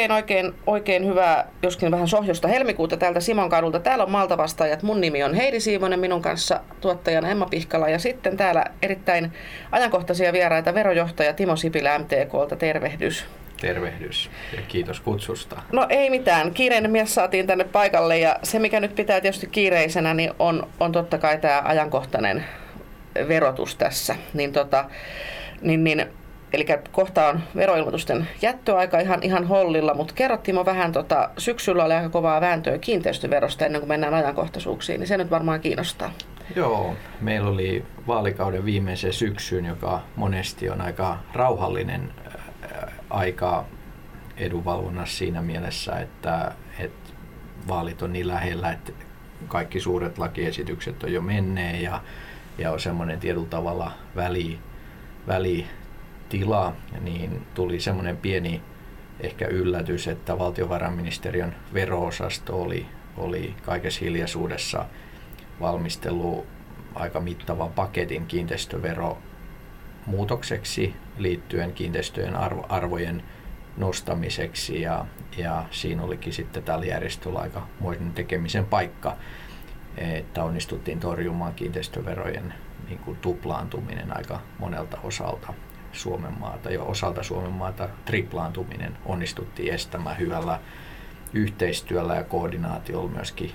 [0.00, 3.80] Oikein, oikein, oikein hyvää, joskin vähän sohjosta helmikuuta täältä Simon kadulta.
[3.80, 4.82] Täällä on Maltavastaajat.
[4.82, 7.88] Mun nimi on Heidi Siivonen, minun kanssa tuottajana Emma Pihkala.
[7.88, 9.32] Ja sitten täällä erittäin
[9.72, 12.56] ajankohtaisia vieraita verojohtaja Timo Sipilä MTKlta.
[12.56, 13.24] Tervehdys.
[13.60, 15.62] Tervehdys ja kiitos kutsusta.
[15.72, 16.54] No ei mitään.
[16.54, 20.92] Kiireinen mies saatiin tänne paikalle ja se mikä nyt pitää tietysti kiireisenä niin on, on
[20.92, 22.44] totta kai tämä ajankohtainen
[23.28, 24.16] verotus tässä.
[24.34, 24.84] Niin tota,
[25.62, 26.06] niin, niin
[26.52, 32.08] Eli kohta on veroilmoitusten jättöaika ihan, ihan hollilla, mutta kerrottiin vähän, tota, syksyllä oli aika
[32.08, 36.12] kovaa vääntöä kiinteistöverosta ennen kuin mennään ajankohtaisuuksiin, niin se nyt varmaan kiinnostaa.
[36.56, 42.12] Joo, meillä oli vaalikauden viimeisen syksyn, joka monesti on aika rauhallinen
[43.10, 43.64] aika
[44.36, 47.10] edunvalvonnassa siinä mielessä, että, että
[47.68, 48.92] vaalit on niin lähellä, että
[49.48, 52.00] kaikki suuret lakiesitykset on jo menneet ja,
[52.58, 54.58] ja on semmoinen tietyllä tavalla väli,
[55.26, 55.66] väli
[56.30, 58.62] tila, niin tuli semmoinen pieni
[59.20, 64.86] ehkä yllätys, että valtiovarainministeriön veroosasto oli, oli kaikessa hiljaisuudessa
[65.60, 66.46] valmistellut
[66.94, 69.18] aika mittavan paketin kiinteistövero
[70.06, 73.22] muutokseksi liittyen kiinteistöjen arvo, arvojen
[73.76, 75.06] nostamiseksi ja,
[75.36, 79.16] ja siinä olikin sitten tällä järjestöllä aika muiden tekemisen paikka,
[79.96, 82.54] että onnistuttiin torjumaan kiinteistöverojen
[82.88, 85.54] niin kuin tuplaantuminen aika monelta osalta.
[85.92, 90.60] Suomen maata, jo osalta Suomen maata triplaantuminen onnistuttiin estämään hyvällä
[91.32, 93.52] yhteistyöllä ja koordinaatiolla myöskin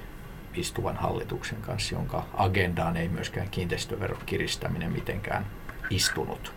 [0.54, 5.46] istuvan hallituksen kanssa, jonka agendaan ei myöskään kiinteistöveron kiristäminen mitenkään
[5.90, 6.54] istunut.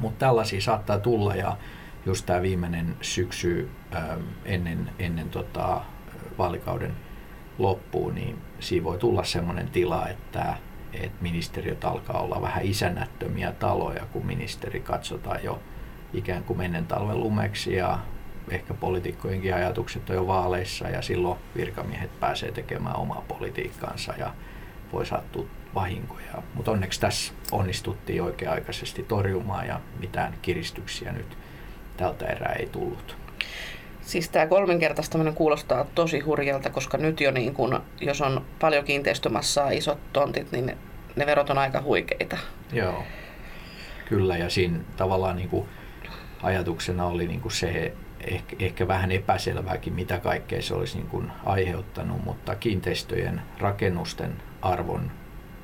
[0.00, 1.56] Mutta tällaisia saattaa tulla ja
[2.06, 5.80] just tämä viimeinen syksy ähm, ennen, ennen tota
[6.38, 6.92] vaalikauden
[7.58, 10.56] loppuun, niin siinä voi tulla sellainen tila, että
[11.02, 15.62] että ministeriöt alkaa olla vähän isännättömiä taloja, kun ministeri katsotaan jo
[16.14, 17.98] ikään kuin menen talven lumeksi ja
[18.50, 24.34] ehkä poliitikkojenkin ajatukset on jo vaaleissa ja silloin virkamiehet pääsee tekemään omaa politiikkaansa ja
[24.92, 26.42] voi sattua vahinkoja.
[26.54, 31.38] Mutta onneksi tässä onnistuttiin oikea-aikaisesti torjumaan ja mitään kiristyksiä nyt
[31.96, 33.16] tältä erää ei tullut.
[34.04, 39.70] Siis tämä kolminkertaistaminen kuulostaa tosi hurjalta, koska nyt jo niin kun, jos on paljon kiinteistömassaa,
[39.70, 40.76] isot tontit, niin
[41.16, 42.36] ne verot on aika huikeita.
[42.72, 43.02] Joo,
[44.08, 45.68] kyllä ja siinä tavallaan niin kuin
[46.42, 51.32] ajatuksena oli niin kuin se ehkä, ehkä vähän epäselvääkin, mitä kaikkea se olisi niin kuin
[51.44, 54.32] aiheuttanut, mutta kiinteistöjen rakennusten
[54.62, 55.10] arvon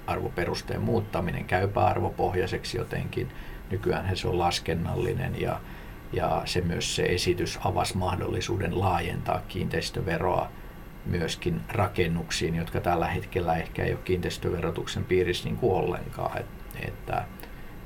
[0.07, 3.29] arvoperusteen muuttaminen käypä arvopohjaiseksi jotenkin.
[3.71, 5.61] Nykyään se on laskennallinen ja
[6.13, 10.49] ja se myös se esitys avasi mahdollisuuden laajentaa kiinteistöveroa
[11.07, 16.39] myöskin rakennuksiin, jotka tällä hetkellä ehkä ei ole kiinteistöverotuksen piirissä niin kuin ollenkaan.
[16.39, 16.47] Et,
[16.89, 17.25] että,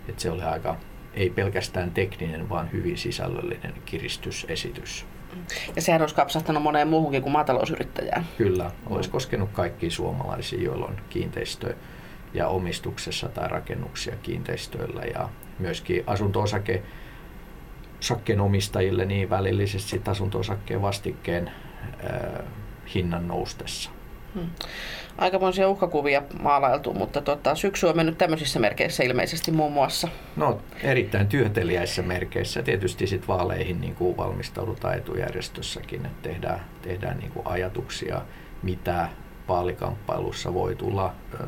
[0.09, 0.77] että se oli aika,
[1.15, 5.07] ei pelkästään tekninen, vaan hyvin sisällöllinen kiristysesitys.
[5.77, 8.27] Ja sehän olisi kapsahtanut moneen muuhunkin kuin maatalousyrittäjään.
[8.39, 11.75] Kyllä, olisi koskenut kaikki suomalaisia, joilla on kiinteistö
[12.35, 16.83] ja omistuksessa tai rakennuksia kiinteistöillä ja myöskin asunto-osake
[18.05, 22.45] osakkeen omistajille niin välillisesti asunto-osakkeen vastikkeen äh,
[22.95, 23.91] hinnan noustessa.
[24.35, 24.51] Hmm.
[25.19, 30.09] Aikamoisia uhkakuvia maalailtu, mutta tota, syksy on mennyt tämmöisissä merkeissä ilmeisesti muun muassa.
[30.37, 32.63] No erittäin työteliäissä merkeissä.
[32.63, 38.23] Tietysti sitten vaaleihin niin kuin valmistaudutaan etujärjestössäkin, että tehdään, tehdään niin kuin ajatuksia,
[38.63, 39.09] mitä
[39.49, 41.47] vaalikamppailussa voi tulla ö,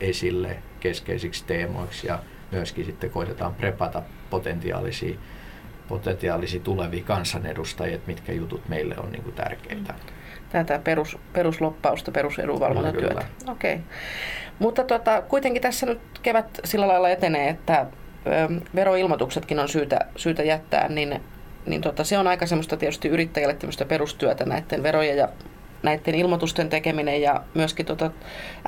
[0.00, 2.18] esille keskeisiksi teemoiksi ja
[2.50, 5.18] myöskin sitten koitetaan prepata potentiaalisia
[5.88, 9.94] potentiaalisia tulevia kansanedustajia, että mitkä jutut meille on niin kuin tärkeitä.
[10.50, 13.24] Tätä perus, perusloppausta, perusedunvalvontatyötä.
[13.48, 13.74] Okei.
[13.74, 13.84] Okay.
[14.58, 17.86] Mutta tota, kuitenkin tässä nyt kevät sillä lailla etenee, että
[18.26, 21.20] ö, veroilmoituksetkin on syytä, syytä jättää, niin,
[21.66, 23.56] niin tota, se on aika semmoista tietysti yrittäjälle
[23.88, 25.28] perustyötä näiden verojen ja
[25.82, 28.10] näiden ilmoitusten tekeminen ja myöskin tota,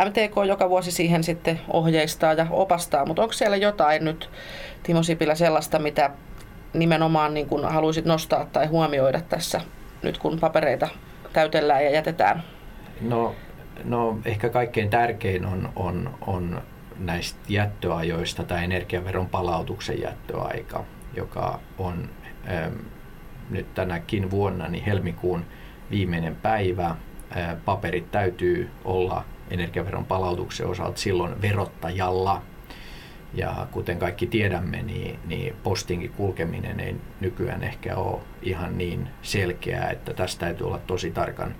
[0.05, 4.31] MTK joka vuosi siihen sitten ohjeistaa ja opastaa, mutta onko siellä jotain nyt
[4.83, 6.11] Timo Sipilä sellaista, mitä
[6.73, 9.61] nimenomaan niin kuin haluaisit nostaa tai huomioida tässä
[10.03, 10.89] nyt kun papereita
[11.33, 12.43] täytellään ja jätetään?
[13.01, 13.35] No,
[13.85, 16.63] no ehkä kaikkein tärkein on, on, on
[16.99, 20.85] näistä jättöajoista tämä energiaveron palautuksen jättöaika,
[21.17, 22.09] joka on
[22.51, 22.75] ähm,
[23.51, 25.45] nyt tänäkin vuonna niin helmikuun
[25.91, 26.87] viimeinen päivä.
[26.87, 32.43] Äh, paperit täytyy olla energiaveron palautuksen osalta silloin verottajalla
[33.35, 39.91] ja kuten kaikki tiedämme, niin, niin postinkin kulkeminen ei nykyään ehkä ole ihan niin selkeää,
[39.91, 41.55] että tästä täytyy olla tosi tarkan,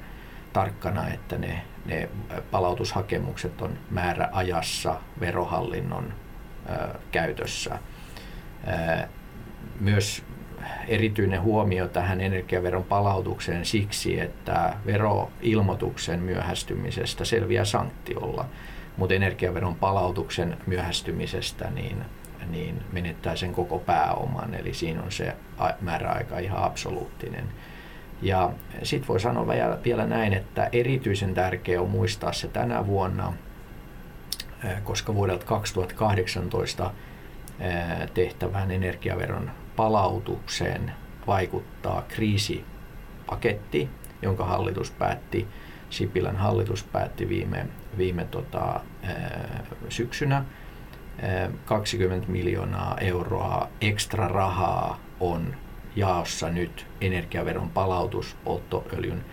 [0.53, 2.09] tarkkana, että ne, ne
[2.51, 6.13] palautushakemukset on määräajassa verohallinnon
[6.71, 7.79] ö, käytössä.
[8.69, 9.07] Ö,
[9.81, 10.23] myös
[10.89, 18.45] erityinen huomio tähän energiaveron palautukseen siksi, että veroilmoituksen myöhästymisestä selviää sanktiolla,
[18.97, 22.05] mutta energiaveron palautuksen myöhästymisestä niin,
[22.51, 25.37] niin menettää sen koko pääoman, eli siinä on se
[25.81, 27.45] määräaika ihan absoluuttinen.
[28.23, 28.51] Ja
[28.83, 29.47] sitten voi sanoa
[29.85, 33.33] vielä näin, että erityisen tärkeää on muistaa se tänä vuonna,
[34.85, 36.91] koska vuodelta 2018
[38.15, 40.93] tehtävään energiaveron palautukseen
[41.27, 43.89] vaikuttaa kriisipaketti,
[44.23, 45.47] jonka hallitus päätti,
[45.91, 47.67] Sipilän hallitus päätti viime,
[47.99, 48.81] viime tota,
[49.89, 50.45] syksynä.
[51.65, 55.55] 20 miljoonaa euroa ekstra rahaa on
[55.97, 59.25] jaossa nyt energiaveron palautus polttoöljyn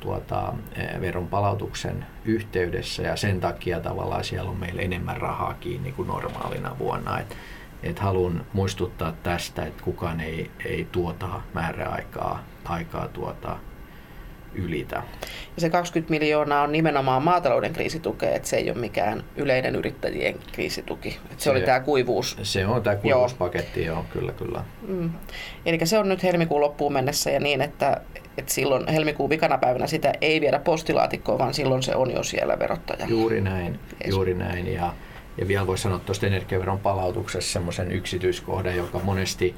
[0.00, 0.54] tuota,
[1.00, 6.78] veron palautuksen yhteydessä ja sen takia tavallaan siellä on meillä enemmän rahaa kiinni kuin normaalina
[6.78, 7.20] vuonna.
[7.20, 7.36] Et
[7.82, 13.56] et haluan muistuttaa tästä, että kukaan ei, ei tuota määräaikaa aikaa tuota
[14.56, 14.96] ylitä.
[15.56, 20.38] Ja se 20 miljoonaa on nimenomaan maatalouden kriisitukea, että se ei ole mikään yleinen yrittäjien
[20.52, 21.08] kriisituki.
[21.08, 22.36] Että se, se oli tämä kuivuus.
[22.42, 24.64] Se on tämä kuivuuspaketti, joo, joo kyllä, kyllä.
[24.88, 25.10] Mm.
[25.66, 28.00] Eli se on nyt helmikuun loppuun mennessä ja niin, että,
[28.38, 32.58] että silloin helmikuun vikana päivänä sitä ei viedä postilaatikkoon, vaan silloin se on jo siellä
[32.58, 33.06] verottaja.
[33.06, 33.78] Juuri näin,
[34.10, 34.72] juuri näin.
[34.72, 34.92] Ja
[35.38, 39.54] ja vielä voisi sanoa tuosta energiaveron palautuksessa semmoisen yksityiskohdan, joka monesti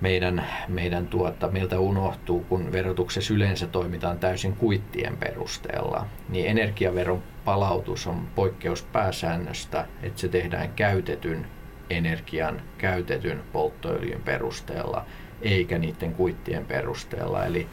[0.00, 8.06] meidän, meidän tuota, meiltä unohtuu, kun verotuksessa yleensä toimitaan täysin kuittien perusteella, niin energiaveron palautus
[8.06, 11.46] on poikkeus pääsäännöstä, että se tehdään käytetyn
[11.90, 15.04] energian, käytetyn polttoöljyn perusteella,
[15.42, 17.44] eikä niiden kuittien perusteella.
[17.44, 17.66] Eli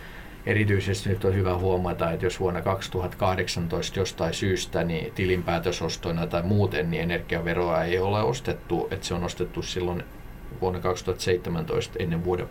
[0.46, 6.92] Erityisesti nyt on hyvä huomata, että jos vuonna 2018 jostain syystä niin tilinpäätösostoina tai muuten
[6.92, 10.04] niin energiaveroa ei ole ostettu, että se on ostettu silloin
[10.64, 12.48] vuonna 2017 ennen vuoden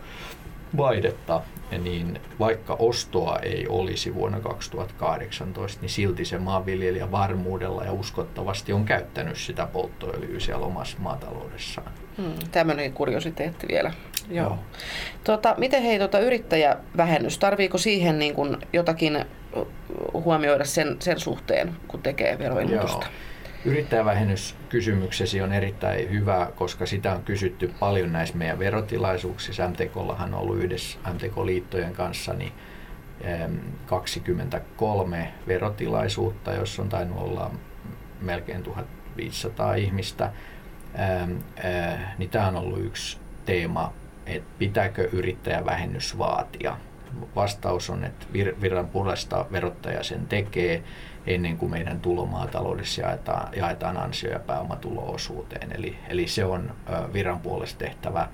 [0.77, 1.41] vaihdetta,
[1.83, 8.85] niin vaikka ostoa ei olisi vuonna 2018, niin silti se maanviljelijä varmuudella ja uskottavasti on
[8.85, 11.91] käyttänyt sitä polttoöljyä siellä omassa maataloudessaan.
[12.17, 13.91] Hmm, tämmöinen kuriositeetti vielä.
[14.29, 14.45] Joo.
[14.45, 14.57] Joo.
[15.23, 19.25] Tota, miten hei tota, yrittäjävähennys, tarviiko siihen niin kuin jotakin
[20.13, 23.05] huomioida sen, sen suhteen, kun tekee veroilmoitusta?
[23.05, 23.32] Joo.
[23.65, 29.67] Yrittäjävähennyskysymyksesi on erittäin hyvä, koska sitä on kysytty paljon näissä meidän verotilaisuuksissa.
[29.67, 32.51] MTKllahan on ollut yhdessä MTK-liittojen kanssa niin
[33.85, 37.51] 23 verotilaisuutta, jos on tainnut olla
[38.21, 40.31] melkein 1500 ihmistä.
[42.17, 43.93] Niin tämä on ollut yksi teema,
[44.25, 46.77] että pitääkö yrittäjävähennys vaatia.
[47.35, 48.25] Vastaus on, että
[48.61, 50.83] viran puolesta verottaja sen tekee
[51.27, 55.71] ennen kuin meidän tulomaataloudessa jaetaan, jaetaan ansio- ja pääomatuloosuuteen.
[55.71, 56.71] Eli, eli se on
[57.13, 58.27] viran puolesta tehtävä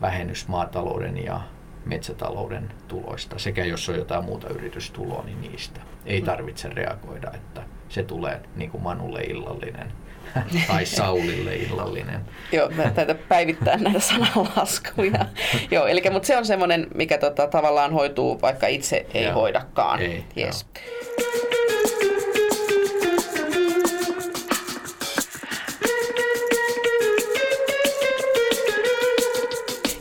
[0.00, 1.40] vähennys maatalouden ja
[1.84, 5.80] metsätalouden tuloista, sekä jos on jotain muuta yritystuloa, niin niistä.
[6.06, 6.26] Ei mm.
[6.26, 9.92] tarvitse reagoida, että se tulee niin kuin Manulle illallinen
[10.68, 12.20] tai Saulille illallinen.
[12.52, 15.26] Joo, mä täytyy päivittää näitä sanalaskuja.
[15.70, 19.34] Joo, eli, mutta se on semmoinen, mikä tota, tavallaan hoituu, vaikka itse ei Joo.
[19.34, 20.00] hoidakaan.
[20.00, 20.66] Ei, yes.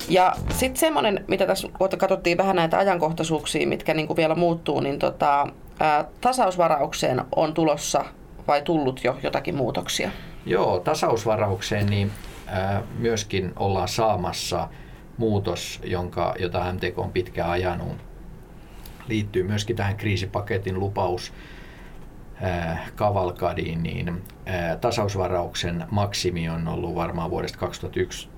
[0.09, 1.67] Ja sitten semmoinen, mitä tässä
[1.97, 5.47] katsottiin vähän näitä ajankohtaisuuksia, mitkä niin kuin vielä muuttuu, niin tota,
[5.79, 8.05] ää, tasausvaraukseen on tulossa
[8.47, 10.11] vai tullut jo jotakin muutoksia?
[10.45, 12.11] Joo, tasausvaraukseen niin
[12.47, 14.67] ää, myöskin ollaan saamassa
[15.17, 17.97] muutos, jonka, jota MTK on pitkään ajanut.
[19.07, 21.33] Liittyy myöskin tähän kriisipaketin lupaus
[22.95, 24.21] kavalkadiin, niin
[24.81, 28.29] tasausvarauksen maksimi on ollut varmaan vuodesta 2001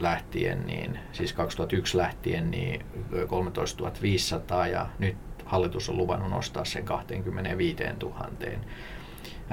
[0.00, 2.84] lähtien, niin, siis 2001 lähtien niin
[3.28, 8.28] 13 500 ja nyt hallitus on luvannut nostaa sen 25 000.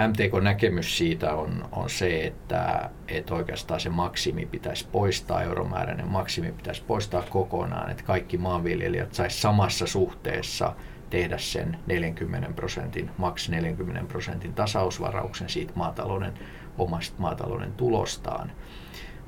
[0.08, 6.84] MTK-näkemys siitä on, on se, että, että oikeastaan se maksimi pitäisi poistaa, euromääräinen maksimi pitäisi
[6.88, 10.74] poistaa kokonaan, että kaikki maanviljelijät saisi samassa suhteessa
[11.10, 16.34] tehdä sen 40 prosentin, maks 40 prosentin tasausvarauksen siitä maatalouden,
[16.78, 18.52] omasta maatalouden tulostaan.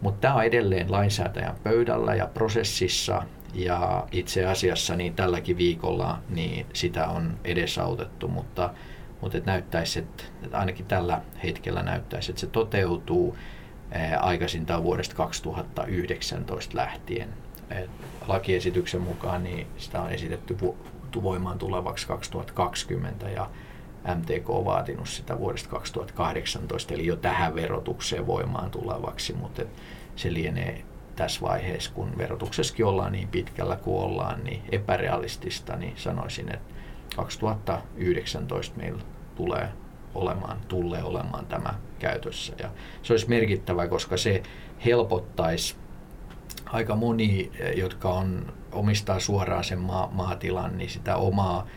[0.02, 6.66] Mutta tämä on edelleen lainsäätäjän pöydällä ja prosessissa ja itse asiassa niin tälläkin viikolla niin
[6.74, 8.74] sitä on edesautettu, mutta,
[9.22, 13.38] mutta et näyttäisi, että, että ainakin tällä hetkellä näyttäisi, että se toteutuu
[14.20, 17.30] aikaisintaan vuodesta 2019 lähtien.
[17.70, 17.90] Et
[18.28, 20.58] lakiesityksen mukaan niin sitä on esitetty
[21.24, 23.50] voimaan tulevaksi 2020 ja
[24.16, 29.62] MTK on vaatinut sitä vuodesta 2018, eli jo tähän verotukseen voimaan tulevaksi, mutta
[30.16, 30.84] se lienee
[31.16, 36.74] tässä vaiheessa, kun verotuksessakin ollaan niin pitkällä kuin ollaan, niin epärealistista, niin sanoisin, että
[37.16, 39.02] 2019 meillä
[39.36, 39.70] tulee
[40.16, 42.54] olemaan, tulee olemaan tämä käytössä.
[42.60, 42.70] Ja
[43.04, 44.44] se olisi merkittävä, koska se
[44.86, 45.76] helpottaisi
[46.66, 51.68] aika moni, jotka on, omistaa suoraan sen maa, maatilan, niin sitä omaa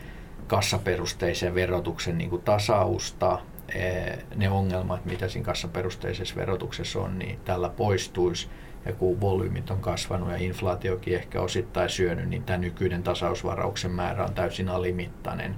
[0.47, 3.39] kassaperusteisen verotuksen niin kuin tasausta,
[4.35, 8.49] ne ongelmat, mitä siinä kassaperusteisessa verotuksessa on, niin tällä poistuisi.
[8.85, 14.25] Ja kun volyymit on kasvanut ja inflaatiokin ehkä osittain syönyt, niin tämä nykyinen tasausvarauksen määrä
[14.25, 15.55] on täysin alimittainen.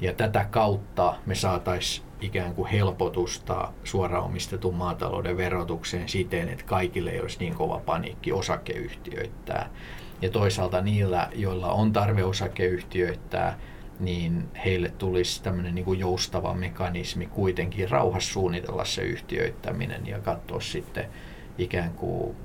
[0.00, 7.10] Ja tätä kautta me saataisiin ikään kuin helpotusta suoraan omistetun maatalouden verotukseen siten, että kaikille
[7.10, 9.70] ei olisi niin kova paniikki osakeyhtiöittää.
[10.22, 13.58] Ja toisaalta niillä, joilla on tarve osakeyhtiöittää,
[14.00, 20.60] niin heille tulisi tämmöinen niin kuin joustava mekanismi kuitenkin rauhassa suunnitella se yhtiöittäminen ja katsoa
[20.60, 21.06] sitten
[21.58, 22.36] ikään kuin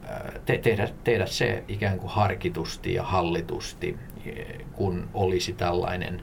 [0.46, 3.98] te, tehdä, tehdä se ikään kuin harkitusti ja hallitusti,
[4.74, 6.22] kun olisi tällainen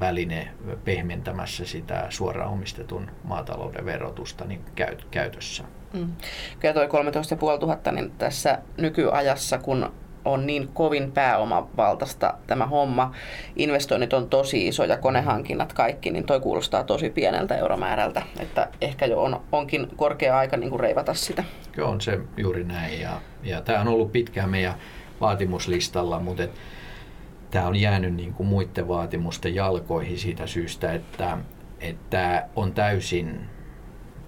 [0.00, 0.48] väline
[0.84, 4.64] pehmentämässä sitä suoraan omistetun maatalouden verotusta niin
[5.10, 5.64] käytössä.
[5.92, 6.12] Mm.
[6.60, 9.92] Kyllä tuo 13 500 niin tässä nykyajassa, kun
[10.24, 13.14] on niin kovin pääomavaltaista tämä homma,
[13.56, 19.22] investoinnit on tosi isoja, konehankinnat kaikki, niin toi kuulostaa tosi pieneltä euromäärältä, että ehkä jo
[19.22, 21.44] on, onkin korkea aika niin kuin reivata sitä.
[21.72, 24.74] Kyllä on se juuri näin ja, ja tämä on ollut pitkään meidän
[25.20, 26.50] vaatimuslistalla, mutta et,
[27.50, 31.38] tämä on jäänyt niin kuin muiden vaatimusten jalkoihin siitä syystä, että,
[31.80, 33.40] että on täysin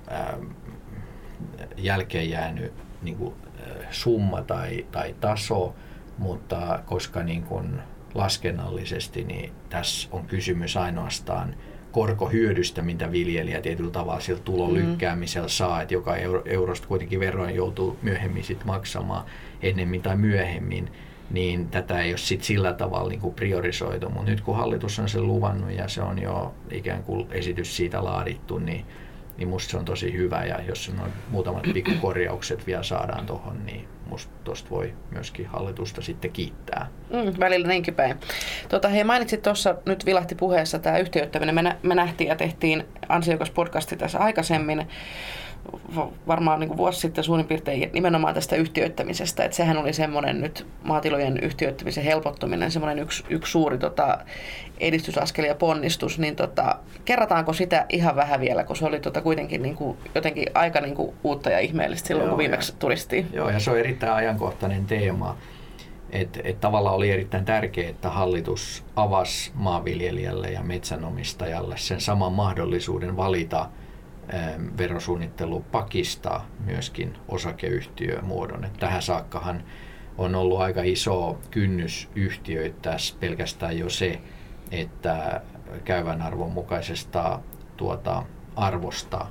[0.08, 0.38] ää,
[1.76, 3.34] jälkeen jäänyt niin kuin,
[3.90, 5.74] summa tai, tai taso,
[6.18, 7.80] mutta koska niin kuin
[8.14, 11.54] laskennallisesti niin tässä on kysymys ainoastaan
[11.92, 14.76] korkohyödystä, mitä viljelijä tietyllä tavalla sillä tulon mm.
[14.76, 19.24] lykkäämisellä saa, että joka euro, eurosta kuitenkin veroin joutuu myöhemmin sit maksamaan
[19.62, 20.90] ennemmin tai myöhemmin,
[21.30, 24.10] niin tätä ei ole sit sillä tavalla niin kuin priorisoitu.
[24.10, 28.04] Mutta nyt kun hallitus on sen luvannut ja se on jo ikään kuin esitys siitä
[28.04, 28.84] laadittu, niin
[29.36, 30.44] niin musta se on tosi hyvä.
[30.44, 36.32] Ja jos noin muutamat pikkukorjaukset vielä saadaan tuohon, niin musta tuosta voi myöskin hallitusta sitten
[36.32, 36.86] kiittää.
[37.10, 38.16] Mm, välillä niinkin päin.
[38.68, 41.54] Tota, hei, mainitsit tuossa, nyt vilahti puheessa tämä yhtiöittäminen.
[41.54, 44.86] Me, nä- me nähtiin ja tehtiin ansiokas podcasti tässä aikaisemmin
[46.26, 49.44] varmaan niin kuin vuosi sitten suurin piirtein nimenomaan tästä yhtiöittämisestä.
[49.44, 54.18] Että sehän oli semmoinen nyt maatilojen yhtiöittämisen helpottuminen, semmoinen yksi, yksi suuri tota,
[54.80, 56.18] edistysaskel ja ponnistus.
[56.18, 60.46] Niin tota, kerrataanko sitä ihan vähän vielä, kun se oli tota, kuitenkin niin kuin, jotenkin
[60.54, 63.26] aika niin kuin uutta ja ihmeellistä silloin, Joo, kun viimeksi ja, turistiin.
[63.32, 65.36] Joo, ja se on erittäin ajankohtainen teema.
[66.10, 73.16] Että et tavallaan oli erittäin tärkeää, että hallitus avasi maanviljelijälle ja metsänomistajalle sen saman mahdollisuuden
[73.16, 73.68] valita–
[74.78, 78.64] verosuunnittelu pakistaa myöskin osakeyhtiömuodon.
[78.64, 79.62] Että tähän saakkahan
[80.18, 84.20] on ollut aika iso kynnys yhtiöittää pelkästään jo se,
[84.70, 85.42] että
[85.84, 87.40] käyvän arvon mukaisesta
[87.76, 88.22] tuota
[88.56, 89.26] arvosta,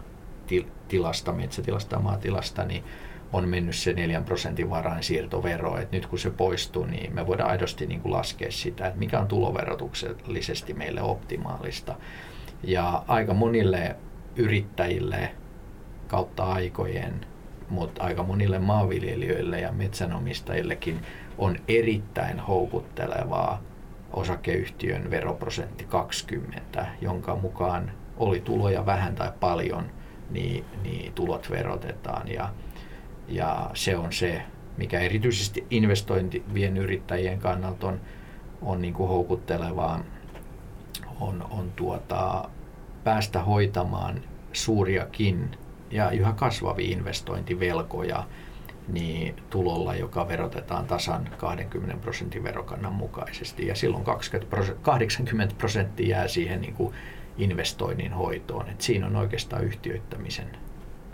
[0.87, 2.83] tilasta, metsätilasta ja maatilasta, niin
[3.33, 5.77] on mennyt se 4 prosentin varainsiirtovero.
[5.77, 9.19] Et nyt kun se poistuu, niin me voidaan aidosti niin kuin laskea sitä, että mikä
[9.19, 11.95] on tuloverotuksellisesti meille optimaalista.
[12.63, 13.95] Ja aika monille
[14.35, 15.31] yrittäjille
[16.07, 17.25] kautta aikojen,
[17.69, 20.99] mutta aika monille maanviljelijöille ja metsänomistajillekin
[21.37, 23.61] on erittäin houkuttelevaa
[24.13, 29.85] osakeyhtiön veroprosentti 20, jonka mukaan oli tuloja vähän tai paljon,
[30.29, 32.27] niin, niin tulot verotetaan.
[32.27, 32.49] Ja,
[33.27, 34.41] ja se on se,
[34.77, 38.01] mikä erityisesti investointivien yrittäjien kannalta on,
[38.61, 40.03] on niin kuin houkuttelevaa,
[41.19, 42.49] on, on tuota,
[43.03, 44.21] päästä hoitamaan
[44.53, 45.57] suuriakin
[45.91, 48.23] ja yhä kasvavia investointivelkoja
[48.87, 53.67] niin tulolla, joka verotetaan tasan 20 prosentin verokannan mukaisesti.
[53.67, 56.93] Ja silloin 20 80 prosenttia jää siihen niin kuin
[57.37, 58.69] investoinnin hoitoon.
[58.69, 60.57] Et siinä on oikeastaan yhtiöittämisen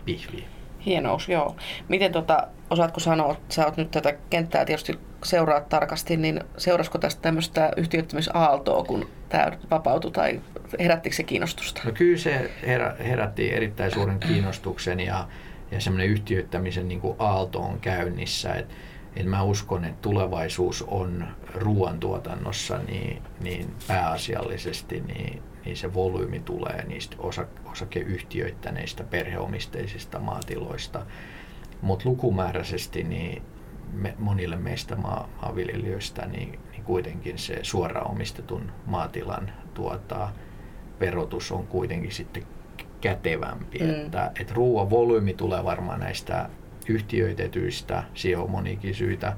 [0.06, 0.46] pihvi.
[0.86, 1.56] Hienous, joo.
[1.90, 6.98] Miten tota, osaatko sanoa, että sä oot nyt tätä kenttää tietysti seuraat tarkasti, niin seurasko
[6.98, 10.42] tästä tämmöistä yhtiöittämisaaltoa, kun tämä vapautui tai
[10.80, 11.82] herättikö se kiinnostusta?
[11.86, 15.28] No kyllä se herä, herätti erittäin suuren kiinnostuksen ja,
[15.72, 18.54] ja semmoinen yhtiöittämisen niin kuin aalto on käynnissä.
[18.54, 18.70] Et,
[19.16, 26.86] et mä uskon, että tulevaisuus on ruoantuotannossa niin, niin pääasiallisesti niin, niin se volyymi tulee
[26.88, 31.06] niistä osa, osakeyhtiöittäneistä perheomisteisista maatiloista.
[31.82, 33.42] Mutta lukumääräisesti niin
[33.94, 40.30] me, monille meistä maa, maanviljelijöistä niin, niin kuitenkin se suoraan omistetun maatilan tuota,
[41.00, 42.44] verotus on kuitenkin sitten
[43.02, 43.80] kätevämpi.
[43.80, 43.90] Mm.
[43.90, 46.50] Että, että ruoan volyymi tulee varmaan näistä
[46.88, 49.36] yhtiöitetyistä, siihen on monikin syitä,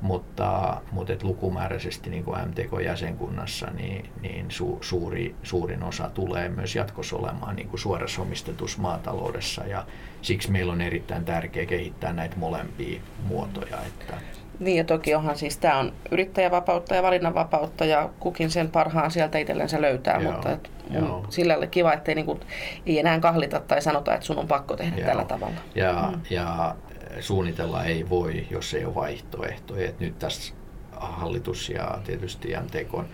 [0.00, 6.76] mutta, mutta et lukumääräisesti niin kuin MTK-jäsenkunnassa niin, niin su, suuri, suurin osa tulee myös
[6.76, 9.84] jatkossa olemaan niin kuin suorassa omistetussa maataloudessa ja
[10.22, 13.76] siksi meillä on erittäin tärkeää kehittää näitä molempia muotoja.
[13.86, 14.14] Että
[14.58, 19.38] niin ja toki onhan siis tämä on yrittäjävapautta ja valinnanvapautta ja kukin sen parhaan sieltä
[19.38, 20.32] itsellensä löytää, Joo.
[20.32, 22.40] mutta et mun sillä kiva, ettei niinku,
[22.86, 25.06] ei enää kahlita tai sanota, että sun on pakko tehdä Joo.
[25.06, 25.60] tällä tavalla.
[25.74, 26.20] Ja, mm.
[26.30, 26.74] ja
[27.20, 29.88] suunnitella ei voi, jos ei ole vaihtoehtoja.
[29.88, 30.54] Et nyt tässä
[30.92, 33.08] hallitus ja tietysti MTK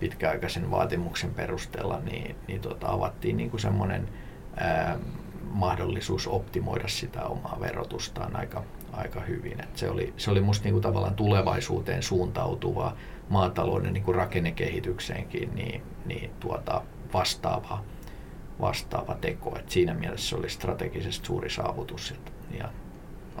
[0.00, 4.08] pitkäaikaisen vaatimuksen perusteella niin, niin tota, avattiin niin kuin semmoinen
[4.56, 4.98] ää,
[5.50, 9.60] mahdollisuus optimoida sitä omaa verotustaan aika, aika hyvin.
[9.60, 12.96] Et se oli, se oli musta niinku tavallaan tulevaisuuteen suuntautuva
[13.28, 17.84] maatalouden niinku rakennekehitykseenkin niin, niin tuota vastaava,
[18.60, 19.58] vastaava teko.
[19.58, 22.68] Et siinä mielessä se oli strategisesti suuri saavutus et, ja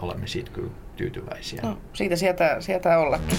[0.02, 1.62] olemme siitä kyllä tyytyväisiä.
[1.62, 3.36] No, siitä sieltä, sieltä ollakin.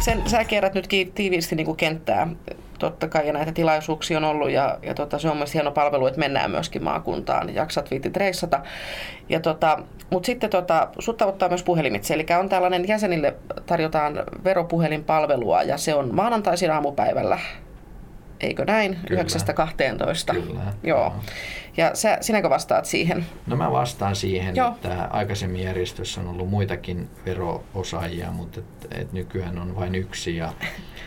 [0.00, 2.28] sen, sä kierrät nyt tiiviisti niin kenttää
[2.80, 6.06] totta kai ja näitä tilaisuuksia on ollut ja, ja tota, se on myös hieno palvelu,
[6.06, 8.60] että mennään myöskin maakuntaan, jaksat viitit reissata.
[9.28, 9.78] Ja tota,
[10.10, 13.34] mutta sitten tota, sut tavoittaa myös puhelimitse, eli on tällainen jäsenille
[13.66, 17.38] tarjotaan veropuhelinpalvelua ja se on maanantaisin aamupäivällä
[18.40, 18.98] eikö näin?
[19.08, 19.22] Kyllä.
[19.22, 20.34] 9.12.
[20.34, 20.60] Kyllä.
[20.82, 21.14] Joo.
[21.76, 23.26] Ja sä, sinäkö vastaat siihen?
[23.46, 24.68] No mä vastaan siihen, Joo.
[24.68, 30.52] että aikaisemmin järjestössä on ollut muitakin veroosaajia, mutta et, et nykyään on vain yksi ja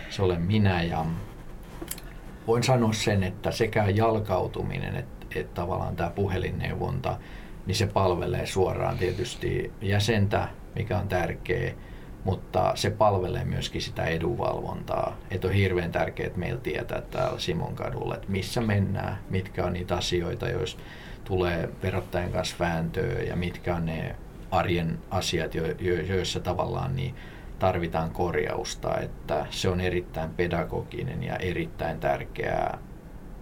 [0.10, 0.84] se olen minä.
[0.84, 1.06] Ja
[2.48, 7.18] voin sanoa sen, että sekä jalkautuminen että et tavallaan tämä puhelinneuvonta,
[7.66, 11.74] niin se palvelee suoraan tietysti jäsentä, mikä on tärkeä
[12.24, 15.18] mutta se palvelee myöskin sitä edunvalvontaa.
[15.32, 19.74] Että on hirveän tärkeää, että meillä tietää täällä Simon kadulla, että missä mennään, mitkä on
[19.74, 20.78] niitä asioita, joissa
[21.24, 24.16] tulee verottajan kanssa vääntöä ja mitkä on ne
[24.52, 25.52] arjen asiat,
[26.08, 27.16] joissa tavallaan niin
[27.64, 29.00] tarvitaan korjausta.
[29.00, 32.78] Että se on erittäin pedagoginen ja erittäin tärkeää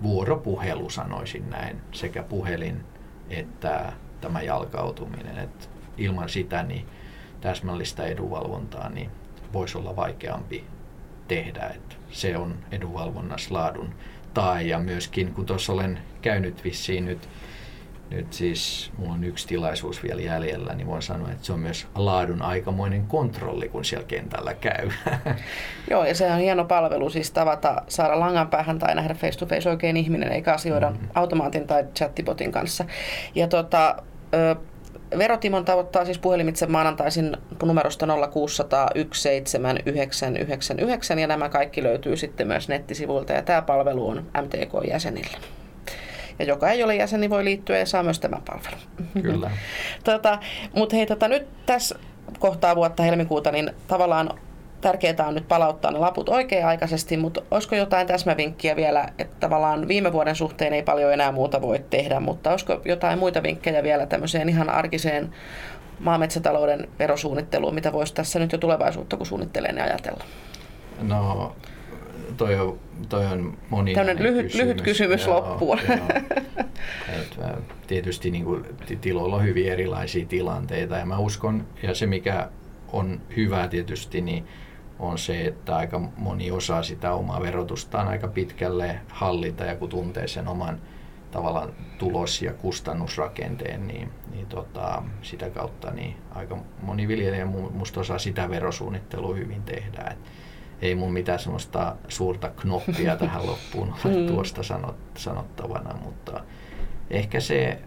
[0.04, 2.84] vuoropuhelu, sanoisin näin, sekä puhelin
[3.30, 5.38] että tämä jalkautuminen.
[5.38, 6.86] Että ilman sitä niin
[7.42, 9.12] täsmällistä edunvalvontaa, niin
[9.54, 10.64] voisi olla vaikeampi
[11.28, 11.72] tehdä.
[11.76, 13.94] Että se on edunvalvonnassa laadun
[14.34, 17.30] tai ja myöskin kun tuossa olen käynyt vissiin nyt,
[18.12, 21.88] nyt siis mulla on yksi tilaisuus vielä jäljellä, niin voin sanoa, että se on myös
[21.96, 24.90] laadun aikamoinen kontrolli, kun siellä kentällä käy.
[25.90, 29.46] Joo, ja se on hieno palvelu, siis tavata, saada langan päähän tai nähdä face to
[29.46, 31.08] face oikein ihminen, eikä asioida mm-hmm.
[31.16, 32.86] automaatin tai chattibotin kanssa.
[33.36, 33.96] Ja tota,
[35.18, 43.34] Verotimon tavoittaa siis puhelimitse maanantaisin numerosta 0600 17999 ja nämä kaikki löytyy sitten myös nettisivuilta
[43.34, 45.61] ja tämä palvelu on MTK-jäsenille.
[46.40, 48.80] Ja joka ei ole jäsen, niin voi liittyä ja saa myös tämän palvelun.
[49.22, 49.52] Kyllä.
[50.04, 50.40] tota,
[50.76, 52.00] Mutta hei, tota, nyt tässä
[52.40, 54.30] kohtaa vuotta helmikuuta, niin tavallaan
[54.82, 60.14] tärkeää on nyt palauttaa ne laput oikea-aikaisesti, mutta olisiko jotain täsmävinkkiä vielä, että tavallaan viime
[60.14, 64.50] vuoden suhteen ei paljon enää muuta voi tehdä, mutta olisiko jotain muita vinkkejä vielä tämmöiseen
[64.50, 65.30] ihan arkiseen
[66.00, 70.24] maametsätalouden verosuunnitteluun, mitä voisi tässä nyt jo tulevaisuutta, kun suunnittelee, ne ajatella?
[71.02, 71.56] No,
[72.38, 75.80] toi on, toi on moni Tällainen lyhyt kysymys, lyhyt kysymys joo, loppuun.
[75.88, 75.98] Joo.
[77.10, 77.40] Et,
[77.88, 78.66] tietysti niin kuin,
[79.02, 82.50] tiloilla on hyvin erilaisia tilanteita ja mä uskon, ja se mikä
[82.92, 84.48] on hyvä tietysti, niin
[85.00, 90.28] on se, että aika moni osaa sitä omaa verotustaan aika pitkälle hallita ja kun tuntee
[90.28, 90.82] sen oman
[91.32, 98.20] tavallaan tulos- ja kustannusrakenteen, niin, niin tota, sitä kautta niin aika moni viljelijä musta osaa
[98.20, 100.04] sitä verosuunnittelua hyvin tehdä.
[100.12, 100.18] Et
[100.82, 104.28] ei mun mitään sellaista suurta knoppia tähän loppuun ole mm.
[104.28, 104.62] tuosta
[105.16, 106.44] sanottavana, mutta
[107.10, 107.80] ehkä se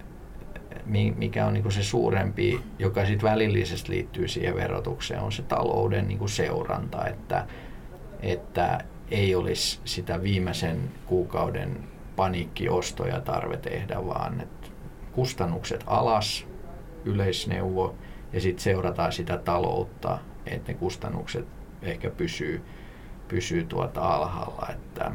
[1.17, 6.29] mikä on niin se suurempi, joka sitten välillisesti liittyy siihen verotukseen, on se talouden niin
[6.29, 7.47] seuranta, että,
[8.21, 11.79] että ei olisi sitä viimeisen kuukauden
[12.17, 14.69] paniikkiostoja tarve tehdä, vaan että
[15.13, 16.47] kustannukset alas,
[17.05, 17.95] yleisneuvo,
[18.33, 21.47] ja sitten seurataan sitä taloutta, että ne kustannukset
[21.83, 22.63] ehkä pysyy,
[23.29, 25.13] pysyy tuota alhaalla, että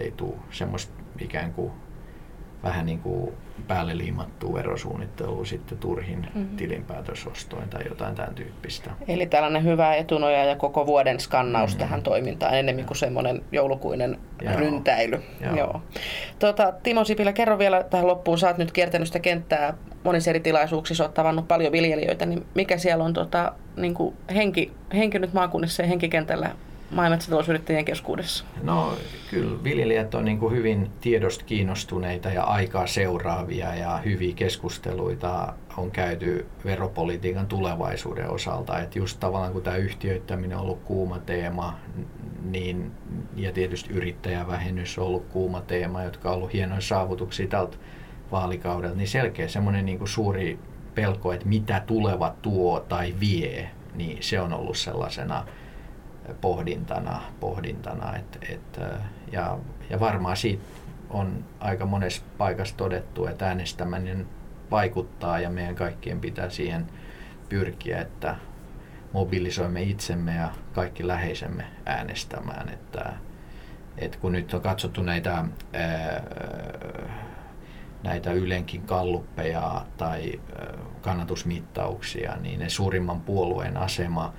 [0.00, 1.72] ei tule semmoista ikään kuin
[2.62, 3.34] vähän niin kuin
[3.68, 6.56] päälle liimattua verosuunnittelua sitten turhin mm-hmm.
[6.56, 8.90] tilinpäätösostoin tai jotain tämän tyyppistä.
[9.08, 11.78] Eli tällainen hyvä etunoja ja koko vuoden skannaus mm-hmm.
[11.78, 14.56] tähän toimintaan enemmän kuin semmoinen joulukuinen Joo.
[14.56, 15.22] ryntäily.
[15.40, 15.56] Joo.
[15.56, 15.82] Joo.
[16.38, 18.38] Tuota, Timo Sipilä, kerro vielä tähän loppuun.
[18.38, 22.78] Sä oot nyt kiertänyt sitä kenttää monissa eri tilaisuuksissa, oot tavannut paljon viljelijöitä, niin mikä
[22.78, 26.50] siellä on tota, niin kuin henki, henki nyt maakunnissa ja henkikentällä
[26.90, 28.44] maa- ja metsätalousyrittäjien keskuudessa?
[28.62, 28.92] No
[29.30, 35.90] kyllä viljelijät on niin kuin hyvin tiedosta kiinnostuneita ja aikaa seuraavia ja hyviä keskusteluita on
[35.90, 38.78] käyty veropolitiikan tulevaisuuden osalta.
[38.78, 41.78] Että just tavallaan kun tämä yhtiöittäminen on ollut kuuma teema,
[42.42, 42.92] niin,
[43.36, 47.76] ja tietysti yrittäjävähennys on ollut kuuma teema, jotka on ollut hienoja saavutuksia tältä
[48.32, 50.58] vaalikaudelta, niin selkeä semmoinen niin suuri
[50.94, 55.44] pelko, että mitä tuleva tuo tai vie, niin se on ollut sellaisena
[56.40, 58.80] pohdintana, pohdintana et, et,
[59.32, 59.58] ja,
[59.90, 60.62] ja varmaan siitä
[61.10, 64.26] on aika monessa paikassa todettu, että äänestäminen
[64.70, 66.86] vaikuttaa ja meidän kaikkien pitää siihen
[67.48, 68.36] pyrkiä, että
[69.12, 72.68] mobilisoimme itsemme ja kaikki läheisemme äänestämään.
[72.68, 73.12] Että,
[73.98, 76.22] että kun nyt on katsottu näitä, ää,
[78.02, 80.40] näitä Ylenkin kalluppeja tai
[81.00, 84.32] kannatusmittauksia, niin ne suurimman puolueen asema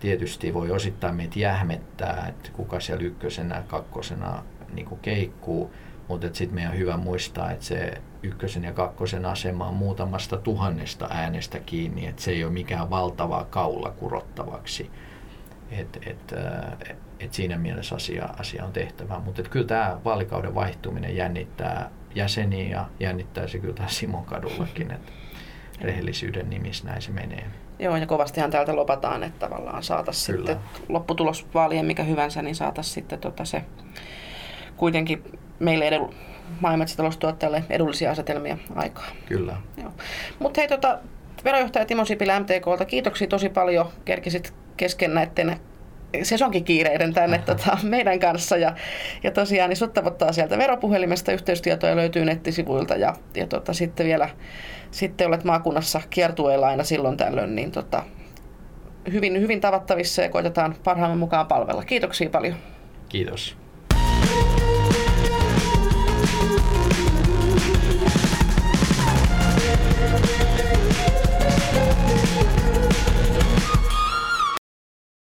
[0.00, 5.74] tietysti voi osittain meitä jähmettää, että kuka siellä ykkösenä ja kakkosena niin kuin keikkuu,
[6.08, 11.08] mutta sitten meidän on hyvä muistaa, että se ykkösen ja kakkosen asema on muutamasta tuhannesta
[11.10, 14.90] äänestä kiinni, että se ei ole mikään valtavaa kaula kurottavaksi.
[15.70, 16.34] Et, et,
[16.88, 19.18] et, et siinä mielessä asia, asia on tehtävä.
[19.18, 24.90] Mutta kyllä tämä vaalikauden vaihtuminen jännittää jäseniä ja jännittää se kyllä Simon kadullakin.
[24.90, 25.12] Et
[25.80, 27.50] rehellisyyden nimissä näin se menee.
[27.78, 30.56] Joo, ja kovastihan täältä lopataan, että tavallaan saataisiin sitten
[30.88, 33.64] lopputulos vaalien mikä hyvänsä, niin saataisiin sitten tota se
[34.76, 35.24] kuitenkin
[35.58, 36.14] meille edu,
[36.60, 39.06] maa- ja edullisia asetelmia aikaa.
[39.26, 39.56] Kyllä.
[40.38, 40.98] Mutta hei, tota,
[41.44, 43.88] verojohtaja Timo Sipilä MTKlta, kiitoksia tosi paljon.
[44.04, 45.60] Kerkisit kesken näiden
[46.22, 48.56] sesonkikiireiden tänne tota, meidän kanssa.
[48.56, 48.74] Ja,
[49.22, 54.28] ja tosiaan niin sut tavoittaa sieltä veropuhelimesta, yhteystietoja löytyy nettisivuilta ja, ja tota, sitten vielä
[54.90, 58.02] sitten olet maakunnassa kiertueella aina silloin tällöin, niin tota,
[59.12, 61.84] hyvin, hyvin tavattavissa ja koitetaan parhaamme mukaan palvella.
[61.84, 62.56] Kiitoksia paljon.
[63.08, 63.56] Kiitos.